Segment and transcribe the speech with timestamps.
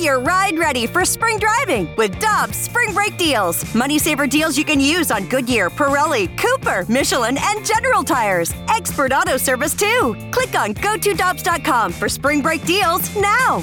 [0.00, 3.74] Your ride ready for spring driving with Dobbs Spring Break Deals.
[3.74, 8.52] Money saver deals you can use on Goodyear, Pirelli, Cooper, Michelin, and General Tires.
[8.68, 10.16] Expert auto service too.
[10.30, 13.62] Click on GoToDobbs.com for spring break deals now.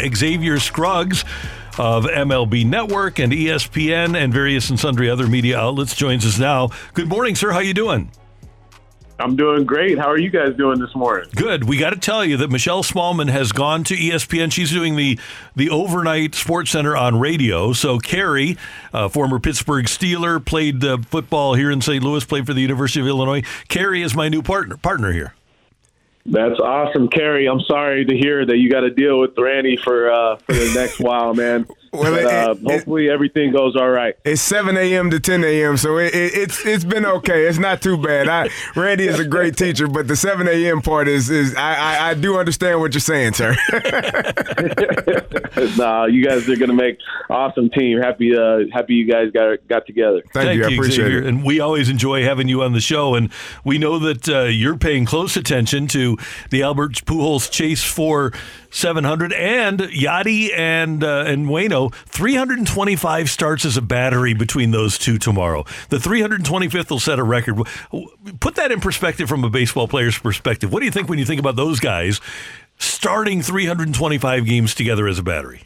[0.00, 1.24] Xavier Scruggs
[1.78, 6.70] of MLB Network and ESPN and various and sundry other media outlets joins us now.
[6.94, 7.52] Good morning, sir.
[7.52, 8.10] How you doing?
[9.20, 9.98] I'm doing great.
[9.98, 11.28] How are you guys doing this morning?
[11.34, 11.64] Good.
[11.64, 14.52] We got to tell you that Michelle Smallmon has gone to ESPN.
[14.52, 15.18] She's doing the
[15.56, 17.72] the overnight Sports Center on radio.
[17.72, 18.56] So Carrie,
[18.92, 22.02] uh, former Pittsburgh Steeler, played uh, football here in St.
[22.02, 23.42] Louis, played for the University of Illinois.
[23.66, 25.34] Carrie is my new partner partner here.
[26.30, 27.46] That's awesome, Kerry.
[27.46, 30.72] I'm sorry to hear that you got to deal with Randy for uh, for the
[30.74, 31.66] next while, man.
[31.92, 34.14] Well, but, uh, it- it- hopefully everything goes all right.
[34.24, 35.10] It's 7 a.m.
[35.10, 37.46] to 10 a.m., so it, it, it's it's been okay.
[37.46, 38.28] It's not too bad.
[38.28, 40.82] I, Randy is a great teacher, but the 7 a.m.
[40.82, 43.56] part is is I, I, I do understand what you're saying, sir.
[45.76, 46.98] nah, you guys are gonna make
[47.30, 48.00] awesome team.
[48.00, 50.22] Happy uh, happy you guys got got together.
[50.32, 50.64] Thank, you.
[50.64, 51.18] I appreciate Xavier.
[51.22, 51.26] it.
[51.26, 53.14] And we always enjoy having you on the show.
[53.14, 53.30] And
[53.64, 56.16] we know that uh, you're paying close attention to
[56.50, 58.32] the Albert Pujols chase for
[58.70, 61.94] 700 and Yadi and uh, and Wayno.
[61.94, 65.64] 325 starts as a battery between those two tomorrow.
[65.88, 67.56] The 325th will set a record.
[68.40, 70.72] Put that in perspective from a baseball player's perspective.
[70.72, 72.20] What do you think when you think about those guys
[72.78, 75.62] starting 325 games together as a battery?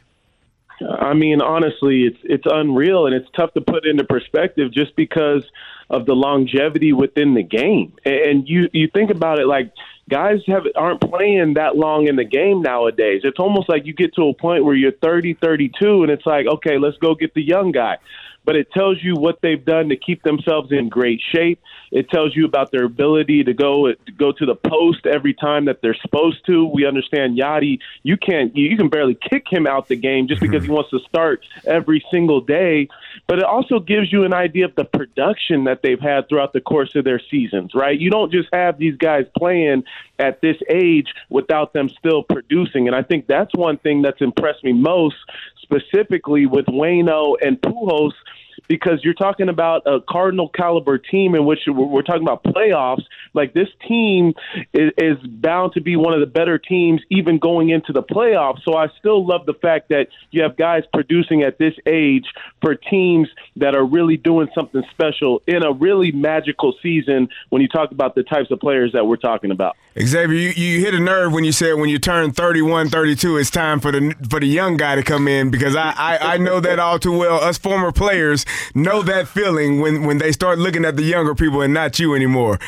[0.88, 5.44] I mean, honestly, it's it's unreal and it's tough to put into perspective just because
[5.90, 7.92] of the longevity within the game.
[8.04, 9.72] And you you think about it like
[10.08, 13.22] guys have aren't playing that long in the game nowadays.
[13.24, 16.46] It's almost like you get to a point where you're 30, 32 and it's like,
[16.46, 17.98] okay, let's go get the young guy.
[18.44, 21.60] But it tells you what they've done to keep themselves in great shape.
[21.90, 25.66] It tells you about their ability to go to go to the post every time
[25.66, 26.66] that they're supposed to.
[26.66, 27.78] We understand Yadi.
[28.02, 30.74] You can't you can barely kick him out the game just because he mhm.
[30.74, 32.88] wants to start every single day.
[33.26, 36.60] But it also gives you an idea of the production that they've had throughout the
[36.60, 37.98] course of their seasons, right?
[37.98, 39.84] You don't just have these guys playing
[40.22, 42.86] at this age without them still producing.
[42.86, 45.16] And I think that's one thing that's impressed me most,
[45.60, 48.12] specifically with Wayno and Pujols
[48.68, 53.02] because you're talking about a Cardinal caliber team in which we're, talking about playoffs.
[53.34, 54.34] Like this team
[54.72, 58.62] is, is bound to be one of the better teams even going into the playoffs.
[58.64, 62.26] So I still love the fact that you have guys producing at this age
[62.60, 67.68] for teams that are really doing something special in a really magical season when you
[67.68, 69.76] talk about the types of players that we're talking about.
[69.98, 73.50] Xavier, you, you hit a nerve when you said when you turn 31, 32, it's
[73.50, 76.60] time for the for the young guy to come in because I, I, I know
[76.60, 77.42] that all too well.
[77.42, 81.62] Us former players know that feeling when, when they start looking at the younger people
[81.62, 82.58] and not you anymore.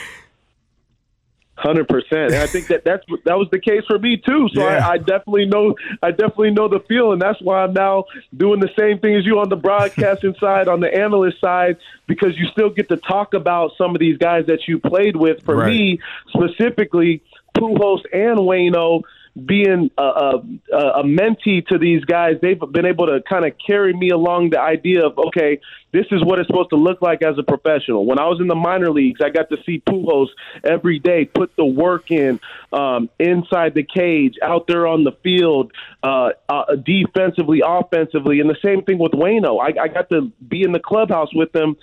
[1.57, 4.49] Hundred percent, and I think that that's that was the case for me too.
[4.53, 4.87] So Yeah.
[4.89, 7.21] I, I definitely know, I definitely know the feeling.
[7.21, 8.05] That's why I'm now
[8.37, 11.77] doing the same thing as you on the broadcasting side, on the analyst side,
[12.09, 15.45] because you still get to talk about some of these guys that you played with.
[15.45, 15.69] For Right.
[15.71, 17.23] me specifically,
[17.57, 19.03] Pujols and Wayno
[19.35, 23.93] being a, a, a mentee to these guys, they've been able to kind of carry
[23.93, 25.61] me along the idea of okay,
[25.93, 28.07] this is what it's supposed to look like as a professional.
[28.07, 30.29] When I was in the minor leagues, I got to see Pujols
[30.63, 32.39] every day put the work in
[32.73, 35.73] um, inside the cage, out there on the field,
[36.03, 39.61] uh, uh, defensively, offensively, and the same thing with Wayno.
[39.61, 41.77] I, I got to be in the clubhouse with them.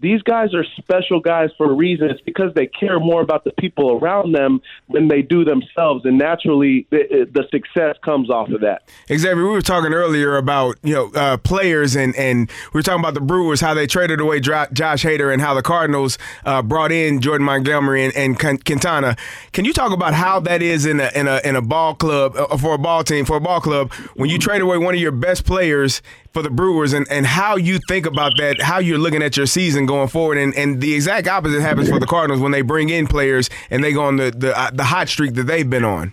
[0.00, 2.08] These guys are special guys for a reason.
[2.10, 4.60] It's because they care more about the people around them
[4.90, 8.82] than they do themselves, and naturally, the, the success comes off of that.
[9.08, 13.00] Xavier, we were talking earlier about you know uh, players and and we were talking
[13.00, 16.92] about the Brewers, how they traded away Josh Hader, and how the Cardinals uh, brought
[16.92, 19.16] in Jordan Montgomery and, and Quintana.
[19.52, 22.36] Can you talk about how that is in a in a in a ball club
[22.36, 25.00] uh, for a ball team for a ball club when you trade away one of
[25.00, 26.02] your best players
[26.38, 29.46] for the Brewers and, and how you think about that, how you're looking at your
[29.46, 32.90] season going forward, and, and the exact opposite happens for the Cardinals when they bring
[32.90, 35.84] in players and they go on the the, uh, the hot streak that they've been
[35.84, 36.12] on.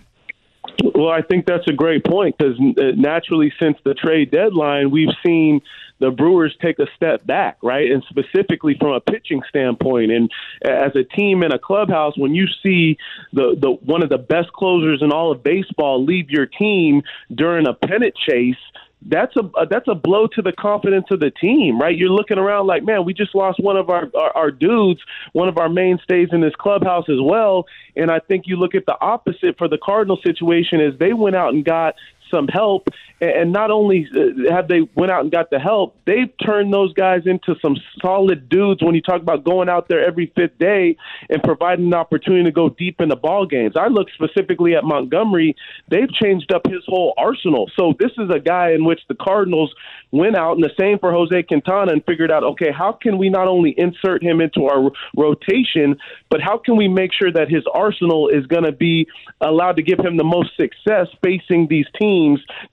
[0.96, 5.60] Well, I think that's a great point because naturally, since the trade deadline, we've seen
[6.00, 7.90] the Brewers take a step back, right?
[7.90, 10.28] And specifically from a pitching standpoint, and
[10.62, 12.98] as a team in a clubhouse, when you see
[13.32, 17.02] the the one of the best closers in all of baseball leave your team
[17.32, 18.56] during a pennant chase
[19.02, 21.96] that's a uh, that's a blow to the confidence of the team, right?
[21.96, 25.00] You're looking around like, man, we just lost one of our, our our dudes,
[25.32, 27.66] one of our mainstays in this clubhouse as well.
[27.94, 31.36] And I think you look at the opposite for the Cardinal situation is they went
[31.36, 31.94] out and got
[32.30, 32.88] some help
[33.20, 36.92] and not only uh, have they went out and got the help, they've turned those
[36.92, 38.82] guys into some solid dudes.
[38.82, 40.96] When you talk about going out there every fifth day
[41.30, 44.84] and providing an opportunity to go deep in the ball games, I look specifically at
[44.84, 45.56] Montgomery.
[45.88, 47.70] They've changed up his whole arsenal.
[47.78, 49.74] So this is a guy in which the Cardinals
[50.10, 53.30] went out and the same for Jose Quintana and figured out, okay, how can we
[53.30, 55.96] not only insert him into our rotation,
[56.30, 59.06] but how can we make sure that his arsenal is going to be
[59.40, 62.15] allowed to give him the most success facing these teams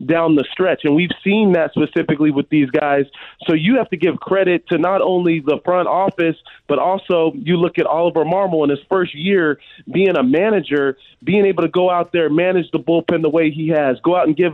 [0.05, 0.81] down the stretch.
[0.83, 3.05] And we've seen that specifically with these guys.
[3.47, 6.35] So you have to give credit to not only the front office,
[6.67, 9.59] but also you look at Oliver Marmol in his first year
[9.91, 13.69] being a manager, being able to go out there, manage the bullpen the way he
[13.69, 14.53] has, go out and give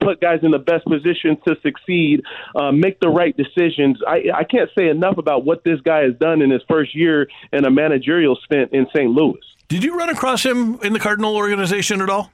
[0.00, 2.22] put guys in the best position to succeed,
[2.56, 3.98] uh, make the right decisions.
[4.06, 7.28] I, I can't say enough about what this guy has done in his first year
[7.52, 9.10] in a managerial stint in St.
[9.10, 9.40] Louis.
[9.68, 12.32] Did you run across him in the Cardinal organization at all?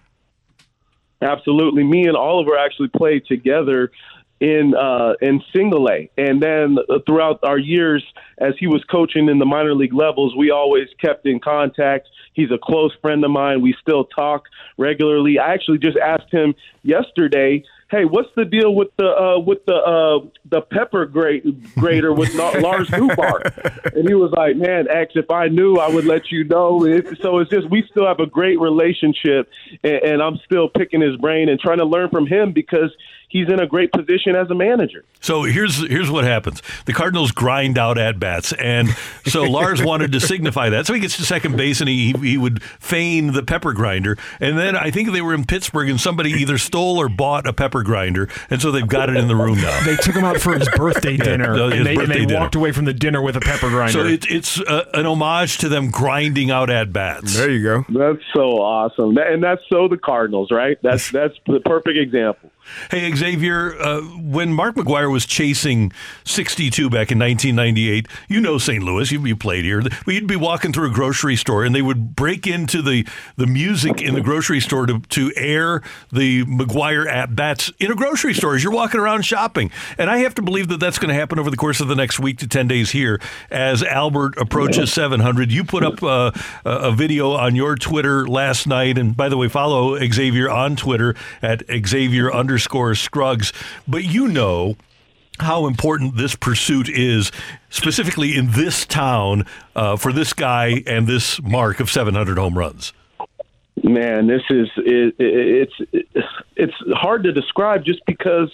[1.23, 1.83] Absolutely.
[1.83, 3.91] Me and Oliver actually played together
[4.39, 6.77] in uh, in single A, and then
[7.07, 8.05] throughout our years
[8.39, 12.09] as he was coaching in the minor league levels, we always kept in contact.
[12.35, 13.63] He's a close friend of mine.
[13.63, 14.45] We still talk
[14.77, 15.39] regularly.
[15.39, 19.75] I actually just asked him yesterday hey, what's the deal with the uh, with the
[19.75, 23.95] uh, the pepper grater with Lars Nootbaar?
[23.95, 26.81] and he was like, man, X, if I knew, I would let you know.
[27.21, 29.51] so it's just we still have a great relationship,
[29.83, 32.91] and, and I'm still picking his brain and trying to learn from him because
[33.29, 35.05] he's in a great position as a manager.
[35.21, 38.89] So here's here's what happens: the Cardinals grind out at bats, and
[39.25, 40.87] so Lars wanted to signify that.
[40.87, 44.59] So he gets to second base, and he he would feign the pepper grinder, and
[44.59, 47.85] then I think they were in Pittsburgh, and somebody either stole or bought a pepper
[47.85, 49.85] grinder, and so they've got it in the room now.
[49.85, 52.27] They took him out for his birthday dinner, yeah, his and they, birthday and they
[52.27, 52.41] dinner.
[52.41, 53.93] walked away from the dinner with a pepper grinder.
[53.93, 57.37] So it, it's uh, an homage to them grinding out at bats.
[57.37, 57.85] There you go.
[57.89, 60.79] That's so awesome, and that's so the Cardinals, right?
[60.83, 62.51] That's that's the perfect example.
[62.91, 65.93] Hey, Xavier, uh, when Mark McGwire was chasing
[66.25, 68.83] 62 back in 1998, you know St.
[68.83, 69.83] Louis, you, you played here.
[70.05, 74.01] We'd be walking through a grocery store and they would break into the, the music
[74.01, 75.83] in the grocery store to, to air
[76.13, 79.71] the McGuire at bats in a grocery store as you're walking around shopping.
[79.99, 81.95] And I have to believe that that's going to happen over the course of the
[81.95, 83.21] next week to 10 days here
[83.51, 85.51] as Albert approaches 700.
[85.51, 86.33] You put up uh,
[86.65, 88.99] a video on your Twitter last night.
[88.99, 93.53] And by the way, follow Xavier on Twitter at Xavier underscore Scruggs.
[93.87, 94.77] But you know
[95.39, 97.31] how important this pursuit is,
[97.69, 99.45] specifically in this town,
[99.75, 102.95] uh, for this guy and this mark of 700 home runs.
[103.85, 106.15] Man, this is it, it, it's
[106.57, 108.51] it's hard to describe just because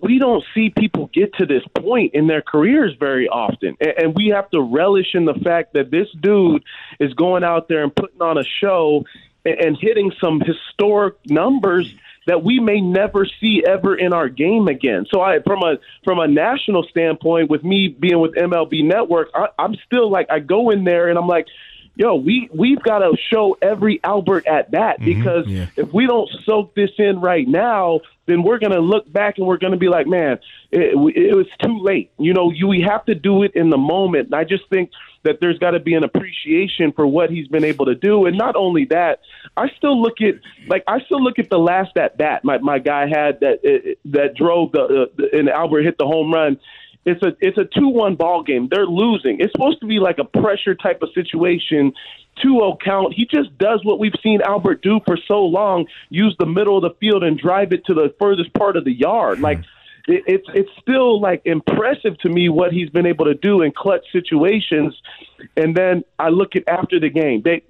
[0.00, 4.28] we, don't see people get to this point in their careers very often, and, we
[4.28, 6.62] have to relish in the fact that this dude
[7.00, 9.04] is going out there and putting on a show
[9.44, 11.92] and hitting some historic numbers
[12.26, 15.06] that we may never see ever in our game again.
[15.12, 19.46] So I from a from a national standpoint, with me being with MLB Network, I,
[19.58, 21.46] I'm still like I go in there and I'm like,
[21.94, 25.66] yo, we we've got to show every Albert at bat because yeah.
[25.76, 29.46] if we don't soak this in right now, then we're going to look back and
[29.46, 30.38] we're going to be like, man,
[30.70, 32.10] it, it was too late.
[32.18, 34.26] You know, you we have to do it in the moment.
[34.26, 34.90] And I just think
[35.24, 38.26] that there's got to be an appreciation for what he's been able to do.
[38.26, 39.20] And not only that,
[39.56, 40.34] I still look at
[40.66, 44.34] like I still look at the last at bat my my guy had that that
[44.34, 46.58] drove the, uh, the and Albert hit the home run
[47.04, 48.68] it's a it's a two one ball game.
[48.70, 49.40] They're losing.
[49.40, 51.92] It's supposed to be like a pressure type of situation.
[52.42, 53.12] 2-0 count.
[53.12, 56.82] He just does what we've seen Albert do for so long: use the middle of
[56.82, 59.40] the field and drive it to the furthest part of the yard.
[59.40, 59.58] Like
[60.08, 63.72] it, it's it's still like impressive to me what he's been able to do in
[63.72, 64.96] clutch situations.
[65.56, 67.42] And then I look at after the game.
[67.44, 67.62] They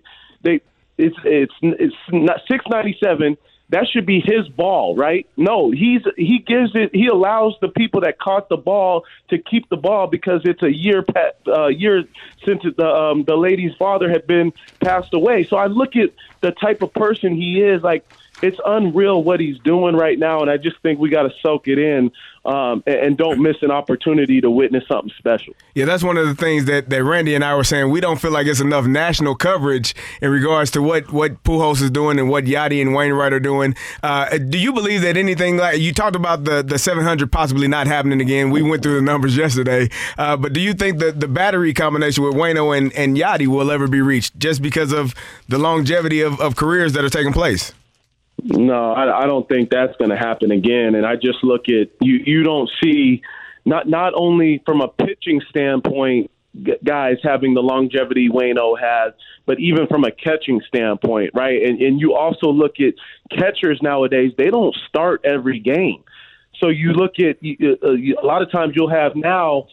[0.43, 0.61] they
[0.99, 3.37] it's it's it's not 697
[3.73, 5.27] that should be his ball, right?
[5.39, 6.91] No, he's he gives it.
[6.93, 10.71] He allows the people that caught the ball to keep the ball because it's a
[10.71, 11.03] year
[11.49, 12.05] uh, year
[12.45, 15.45] since the um, the lady's father had been passed away.
[15.45, 16.11] So I look at
[16.43, 17.83] the type of person he is.
[17.83, 18.05] Like
[18.41, 21.69] it's unreal what he's doing right now, and I just think we got to soak
[21.69, 22.11] it in
[22.45, 25.55] um, and, don't miss an opportunity to witness something special.
[25.75, 27.91] Yeah, that's one of the things that, that Randy and I were saying.
[27.91, 31.91] We don't feel like it's enough national coverage in regards to what what Pujols is
[31.91, 33.77] doing and what Yadi and Wainwright are doing.
[34.03, 37.87] Uh, do you believe that anything like you talked about the the 700 possibly not
[37.87, 38.51] happening again?
[38.51, 42.25] We went through the numbers yesterday, uh, but do you think that the battery combination
[42.25, 45.15] with Wayno and, and Yadi will ever be reached just because of
[45.49, 47.73] the longevity of, of careers that are taking place?
[48.45, 50.95] No, I, I don't think that's going to happen again.
[50.95, 52.21] And I just look at you.
[52.25, 53.23] You don't see
[53.65, 56.31] not not only from a pitching standpoint,
[56.85, 59.15] guys having the longevity Wayno has,
[59.47, 61.63] but even from a catching standpoint, right?
[61.63, 62.95] And and you also look at
[63.37, 66.03] catchers nowadays; they don't start every game.
[66.59, 69.67] So you look at a lot of times you'll have now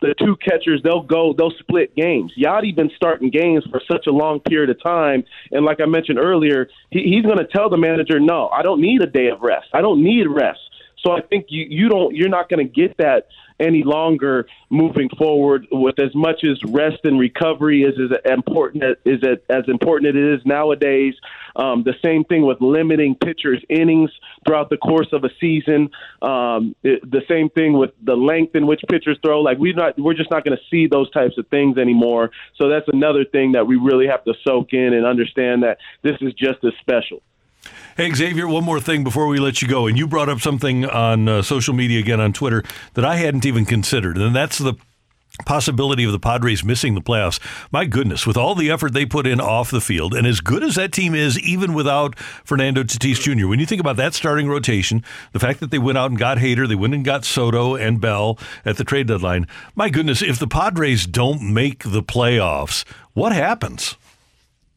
[0.00, 2.32] the two catchers they'll go they'll split games.
[2.38, 6.18] Yadi been starting games for such a long period of time, and like I mentioned
[6.18, 9.40] earlier, he, he's going to tell the manager, "No, I don't need a day of
[9.42, 9.68] rest.
[9.72, 10.60] I don't need rest."
[11.04, 13.28] So I think you you don't you're not going to get that
[13.60, 18.96] any longer moving forward with as much as rest and recovery is as important as,
[19.04, 21.14] is as important it is nowadays.
[21.54, 24.10] Um, the same thing with limiting pitchers' innings
[24.46, 25.90] throughout the course of a season.
[26.22, 29.40] Um, it, the same thing with the length in which pitchers throw.
[29.40, 32.30] Like we're not, we're just not going to see those types of things anymore.
[32.56, 36.16] So that's another thing that we really have to soak in and understand that this
[36.20, 37.22] is just as special.
[37.94, 39.86] Hey, Xavier, one more thing before we let you go.
[39.86, 43.44] And you brought up something on uh, social media again on Twitter that I hadn't
[43.44, 44.74] even considered, and that's the
[45.44, 47.38] possibility of the Padres missing the playoffs.
[47.70, 50.62] My goodness, with all the effort they put in off the field, and as good
[50.62, 54.48] as that team is, even without Fernando Tatis Jr., when you think about that starting
[54.48, 57.76] rotation, the fact that they went out and got Hader, they went and got Soto
[57.76, 62.86] and Bell at the trade deadline, my goodness, if the Padres don't make the playoffs,
[63.12, 63.96] what happens?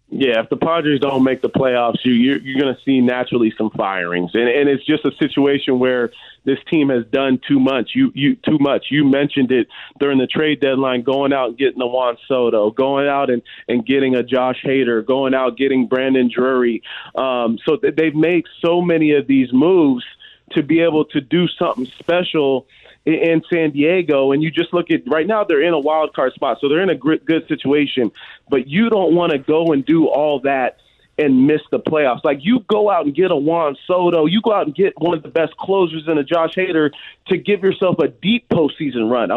[0.10, 3.52] Yeah, if the Padres don't make the playoffs, you, you're, you're going to see naturally
[3.58, 6.12] some firings, and, and it's just a situation where
[6.44, 7.92] this team has done too much.
[7.96, 8.86] You you too much.
[8.92, 9.68] You mentioned it
[10.00, 13.84] during the trade deadline, going out and getting a Juan Soto, going out and, and
[13.84, 16.84] getting a Josh Hader, going out getting Brandon Drury.
[17.16, 20.06] Um, so they've made so many of these moves
[20.52, 22.68] to be able to do something special
[23.06, 26.34] in San Diego, and you just look at right now they're in a wild card
[26.34, 28.12] spot, so they're in a good situation.
[28.50, 30.78] But you don't want to go and do all that
[31.18, 32.22] and miss the playoffs.
[32.24, 35.16] Like you go out and get a Juan Soto, you go out and get one
[35.16, 36.92] of the best closers in a Josh Hader
[37.28, 39.30] to give yourself a deep postseason run.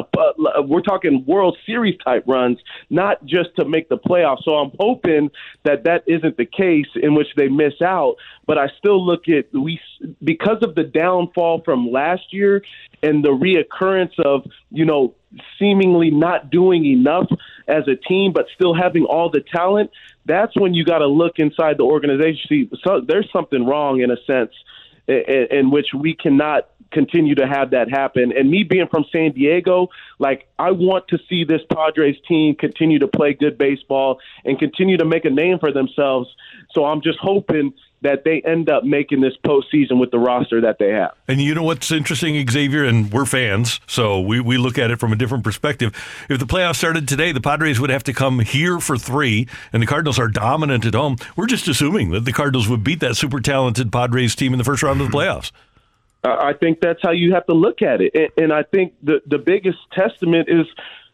[0.68, 2.58] we're talking World Series type runs,
[2.90, 4.44] not just to make the playoffs.
[4.44, 5.30] So I'm hoping
[5.64, 8.16] that that isn't the case in which they miss out.
[8.46, 9.80] But I still look at we
[10.24, 12.62] because of the downfall from last year
[13.02, 15.14] and the reoccurrence of you know
[15.58, 17.26] seemingly not doing enough
[17.66, 19.90] as a team, but still having all the talent
[20.28, 22.40] that's when you got to look inside the organization.
[22.48, 24.52] See, so there's something wrong in a sense
[25.08, 28.32] in, in which we cannot continue to have that happen.
[28.36, 32.98] And me being from San Diego, like I want to see this Padres team continue
[33.00, 36.28] to play good baseball and continue to make a name for themselves.
[36.72, 40.78] So I'm just hoping that they end up making this postseason with the roster that
[40.78, 41.12] they have.
[41.26, 45.00] And you know what's interesting, Xavier, and we're fans, so we, we look at it
[45.00, 45.92] from a different perspective.
[46.28, 49.82] If the playoffs started today, the Padres would have to come here for three, and
[49.82, 51.16] the Cardinals are dominant at home.
[51.36, 54.64] We're just assuming that the Cardinals would beat that super talented Padres team in the
[54.64, 55.50] first round of the playoffs.
[56.24, 58.32] I think that's how you have to look at it.
[58.36, 60.66] And I think the, the biggest testament is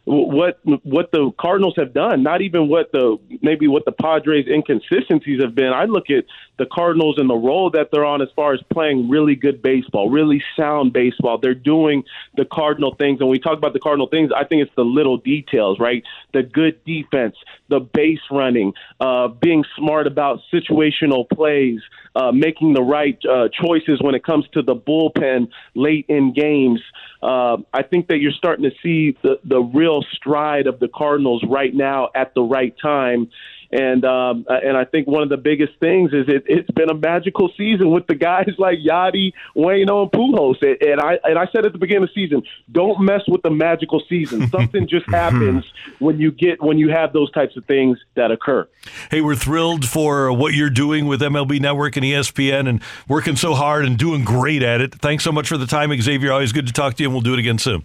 [0.05, 5.41] what what the Cardinals have done, not even what the maybe what the Padres inconsistencies
[5.41, 5.73] have been.
[5.73, 6.25] I look at
[6.57, 10.09] the Cardinals and the roll that they're on as far as playing really good baseball,
[10.09, 11.37] really sound baseball.
[11.37, 12.03] They're doing
[12.35, 13.19] the Cardinal things.
[13.19, 16.03] And when we talk about the Cardinal things, I think it's the little details, right?
[16.33, 17.35] The good defense,
[17.69, 21.81] the base running, uh, being smart about situational plays,
[22.15, 26.81] uh, making the right uh, choices when it comes to the bullpen late in games.
[27.21, 31.43] Uh, I think that you're starting to see the, the real stride of the Cardinals
[31.47, 33.29] right now at the right time.
[33.75, 36.93] And um, and I think one of the biggest things is it, it's been a
[36.93, 40.63] magical season with the guys like Yadi, Wayno, and Pujols.
[40.63, 43.49] And I and I said at the beginning of the season, don't mess with the
[43.49, 44.47] magical season.
[44.55, 45.65] Something just happens
[45.99, 48.65] when you get when you have those types of things that occur.
[49.11, 53.55] Hey, we're thrilled for what you're doing with MLB Network and ESPN, and working so
[53.55, 54.95] hard and doing great at it.
[54.95, 56.31] Thanks so much for the time, Xavier.
[56.31, 57.83] Always good to talk to you, and we'll do it again soon.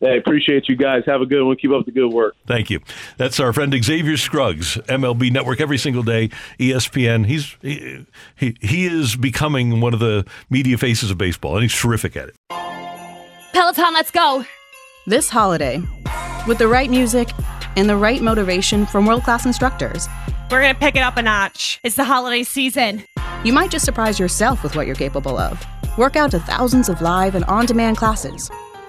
[0.00, 1.02] Hey, appreciate you guys.
[1.06, 1.56] Have a good one.
[1.56, 2.34] Keep up the good work.
[2.46, 2.80] Thank you.
[3.18, 7.26] That's our friend Xavier Scruggs, MLB Network every single day, ESPN.
[7.26, 11.74] He's he, he, he is becoming one of the media faces of baseball, and he's
[11.74, 12.36] terrific at it.
[13.52, 14.44] Peloton, let's go.
[15.06, 15.82] This holiday,
[16.46, 17.28] with the right music
[17.76, 20.08] and the right motivation from world class instructors,
[20.50, 21.78] we're going to pick it up a notch.
[21.84, 23.04] It's the holiday season.
[23.44, 25.62] You might just surprise yourself with what you're capable of.
[25.98, 28.50] Work out to thousands of live and on demand classes,